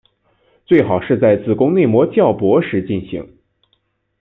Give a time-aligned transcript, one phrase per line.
[0.65, 3.37] 最好是在子宫内膜较薄时进行。